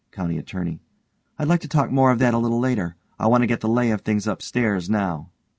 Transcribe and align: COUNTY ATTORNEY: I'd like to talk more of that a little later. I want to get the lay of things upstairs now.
COUNTY 0.09 0.39
ATTORNEY: 0.39 0.79
I'd 1.37 1.47
like 1.47 1.59
to 1.61 1.67
talk 1.67 1.91
more 1.91 2.09
of 2.09 2.17
that 2.17 2.33
a 2.33 2.39
little 2.39 2.59
later. 2.59 2.95
I 3.19 3.27
want 3.27 3.43
to 3.43 3.47
get 3.47 3.59
the 3.59 3.69
lay 3.69 3.91
of 3.91 4.01
things 4.01 4.25
upstairs 4.25 4.89
now. 4.89 5.29